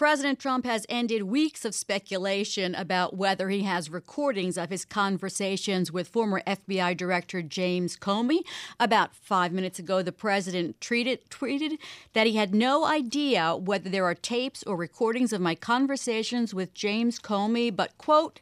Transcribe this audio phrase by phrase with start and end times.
[0.00, 5.92] President Trump has ended weeks of speculation about whether he has recordings of his conversations
[5.92, 8.38] with former FBI Director James Comey.
[8.80, 11.76] About five minutes ago, the president tweeted, tweeted
[12.14, 16.72] that he had no idea whether there are tapes or recordings of my conversations with
[16.72, 18.40] James Comey, but, quote,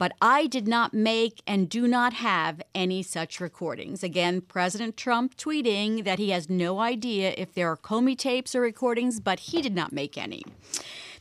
[0.00, 4.02] but I did not make and do not have any such recordings.
[4.02, 8.62] Again, President Trump tweeting that he has no idea if there are Comey tapes or
[8.62, 10.42] recordings, but he did not make any.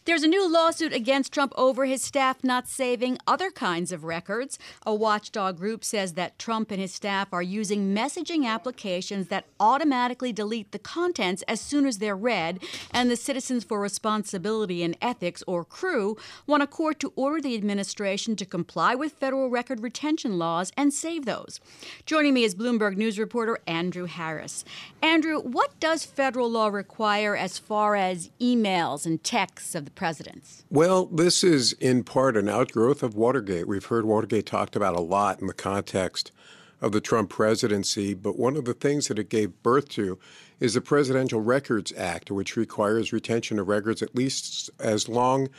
[0.09, 4.57] There's a new lawsuit against Trump over his staff not saving other kinds of records.
[4.83, 10.33] A watchdog group says that Trump and his staff are using messaging applications that automatically
[10.33, 12.57] delete the contents as soon as they're read,
[12.89, 16.17] and the Citizens for Responsibility and Ethics, or CREW,
[16.47, 20.91] want a court to order the administration to comply with federal record retention laws and
[20.91, 21.59] save those.
[22.07, 24.65] Joining me is Bloomberg News reporter Andrew Harris.
[25.03, 30.63] Andrew, what does federal law require as far as emails and texts of the presidents?
[30.69, 33.67] Well, this is in part an outgrowth of Watergate.
[33.67, 36.31] We've heard Watergate talked about a lot in the context
[36.80, 40.17] of the Trump presidency, but one of the things that it gave birth to
[40.61, 45.50] is the Presidential Records Act, which requires retention of records at least as long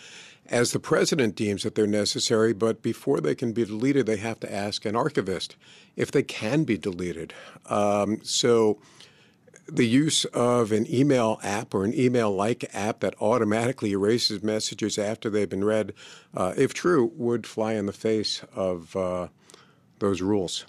[0.47, 4.41] as the president deems that they're necessary, but before they can be deleted, they have
[4.41, 5.55] to ask an archivist
[5.97, 7.35] if they can be deleted.
[7.67, 8.79] Um, so
[9.71, 14.99] the use of an email app or an email like app that automatically erases messages
[14.99, 15.93] after they've been read,
[16.35, 19.29] uh, if true, would fly in the face of uh,
[19.99, 20.67] those rules.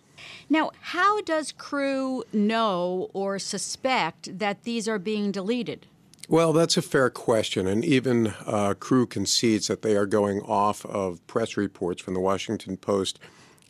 [0.49, 5.87] Now, how does CREW know or suspect that these are being deleted?
[6.29, 7.67] Well, that's a fair question.
[7.67, 12.19] And even uh, CREW concedes that they are going off of press reports from the
[12.19, 13.19] Washington Post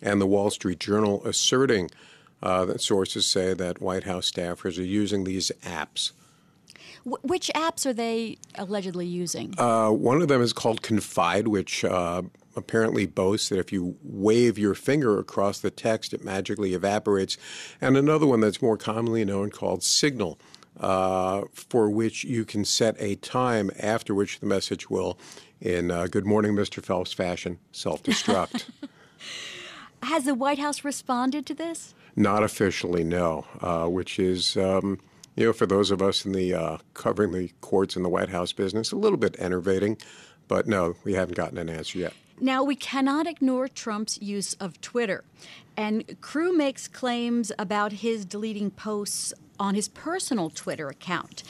[0.02, 1.90] and the Wall Street Journal asserting
[2.42, 6.12] uh, that sources say that White House staffers are using these apps.
[7.04, 9.54] which apps are they allegedly using?
[9.58, 12.22] Uh, one of them is called Confide, which uh,
[12.56, 17.38] apparently boasts that if you wave your finger across the text, it magically evaporates.
[17.80, 20.40] And another one that's more commonly known called Signal,
[20.80, 25.18] uh, for which you can set a time after which the message will,
[25.60, 26.84] in uh, Good Morning, Mr.
[26.84, 28.70] Phelps fashion, self destruct.
[30.04, 31.94] Has the White House responded to this?
[32.16, 34.58] Not officially, no, uh, which is.
[34.58, 35.00] Um,
[35.38, 38.30] you know, for those of us in the uh, covering the courts in the White
[38.30, 39.98] House business, a little bit enervating,
[40.50, 42.14] but no, we haven't gotten an answer yet.
[42.40, 45.24] Now, we cannot ignore Trump's use of Twitter.
[45.78, 51.44] And CREW makes claims about his deleting posts on his personal Twitter account.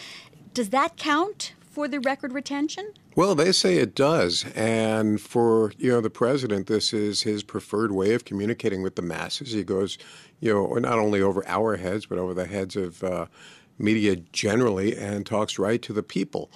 [0.53, 2.91] Does that count for the record retention?
[3.15, 7.91] Well, they say it does, and for you know the president, this is his preferred
[7.91, 9.53] way of communicating with the masses.
[9.53, 9.97] He goes,
[10.39, 13.25] you know, not only over our heads, but over the heads of uh,
[13.79, 16.51] media generally, and talks right to the people.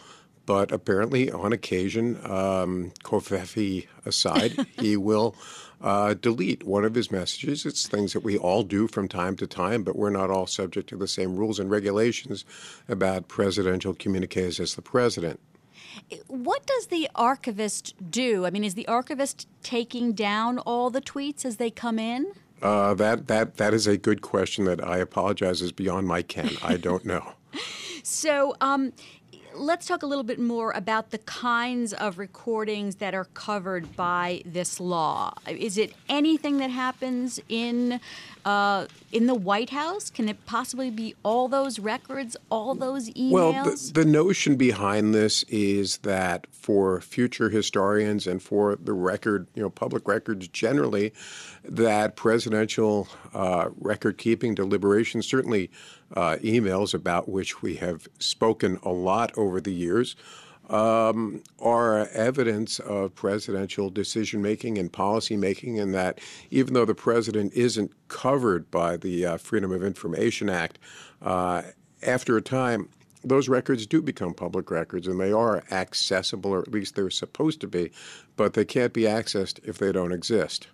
[0.45, 5.35] But apparently, on occasion, um, Covfefe aside, he will
[5.81, 7.65] uh, delete one of his messages.
[7.65, 10.89] It's things that we all do from time to time, but we're not all subject
[10.89, 12.45] to the same rules and regulations
[12.87, 15.39] about presidential communiques as the president.
[16.27, 18.45] What does the archivist do?
[18.45, 22.33] I mean, is the archivist taking down all the tweets as they come in?
[22.61, 26.51] Uh, that that that is a good question that I apologize is beyond my ken.
[26.63, 27.33] I don't know.
[28.03, 28.93] so, um,
[29.53, 34.41] let's talk a little bit more about the kinds of recordings that are covered by
[34.45, 35.33] this law.
[35.47, 37.99] Is it anything that happens in
[38.43, 40.09] uh, in the White House?
[40.09, 43.31] Can it possibly be all those records, all those emails?
[43.31, 49.47] Well, the, the notion behind this is that for future historians and for the record,
[49.55, 51.13] you know, public records generally,
[51.63, 55.69] that presidential uh, record keeping deliberations, certainly
[56.15, 60.15] uh, emails about which we have spoken a lot over the years,
[60.69, 66.19] um, are evidence of presidential decision making and policy making, and that
[66.49, 70.79] even though the president isn't covered by the uh, Freedom of Information Act,
[71.21, 71.61] uh,
[72.01, 72.89] after a time,
[73.23, 77.59] those records do become public records and they are accessible, or at least they're supposed
[77.61, 77.91] to be,
[78.35, 80.67] but they can't be accessed if they don't exist.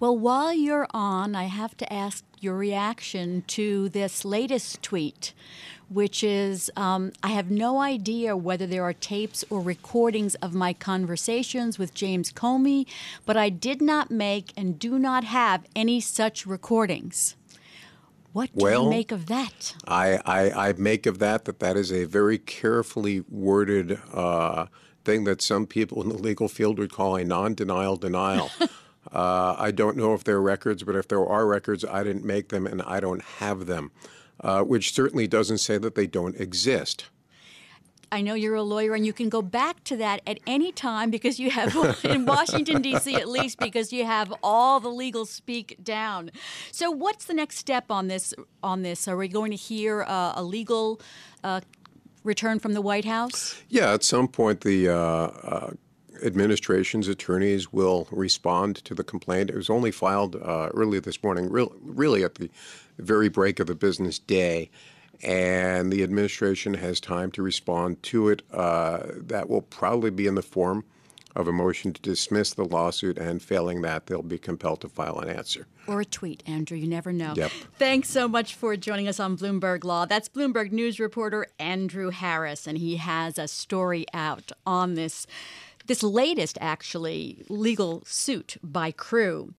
[0.00, 5.34] Well, while you're on, I have to ask your reaction to this latest tweet,
[5.88, 10.72] which is um, I have no idea whether there are tapes or recordings of my
[10.72, 12.86] conversations with James Comey,
[13.24, 17.36] but I did not make and do not have any such recordings.
[18.32, 19.74] What do well, you make of that?
[19.86, 24.66] I, I, I, make of that that that is a very carefully worded uh,
[25.04, 28.50] thing that some people in the legal field would call a non denial denial.
[29.12, 32.24] Uh, I don't know if there are records, but if there are records, I didn't
[32.24, 33.90] make them and I don't have them,
[34.40, 37.06] uh, which certainly doesn't say that they don't exist.
[38.10, 41.10] I know you're a lawyer, and you can go back to that at any time
[41.10, 43.14] because you have in Washington D.C.
[43.14, 46.30] at least because you have all the legal speak down.
[46.72, 48.32] So, what's the next step on this?
[48.62, 51.00] On this, are we going to hear uh, a legal
[51.44, 51.60] uh,
[52.24, 53.62] return from the White House?
[53.68, 54.88] Yeah, at some point the.
[54.88, 55.70] Uh, uh
[56.22, 59.50] administration's attorneys will respond to the complaint.
[59.50, 62.50] It was only filed uh, early this morning, really, really at the
[62.98, 64.70] very break of the business day
[65.22, 68.42] and the administration has time to respond to it.
[68.52, 70.84] Uh, that will probably be in the form
[71.36, 75.18] of a motion to dismiss the lawsuit, and failing that, they'll be compelled to file
[75.20, 75.66] an answer.
[75.86, 76.76] Or a tweet, Andrew.
[76.76, 77.34] You never know.
[77.36, 77.52] Yep.
[77.78, 80.04] Thanks so much for joining us on Bloomberg Law.
[80.04, 85.26] That's Bloomberg News reporter Andrew Harris, and he has a story out on this.
[85.88, 89.54] This latest, actually, legal suit by Crew.